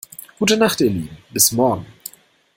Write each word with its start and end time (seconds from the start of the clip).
Gute 0.39 0.57
Nacht 0.57 0.81
ihr 0.81 0.89
Lieben, 0.89 1.15
bis 1.29 1.51
morgen. 1.51 1.85